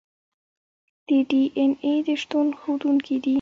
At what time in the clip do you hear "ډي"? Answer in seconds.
1.29-1.43